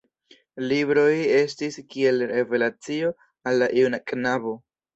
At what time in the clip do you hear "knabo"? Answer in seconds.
4.11-4.59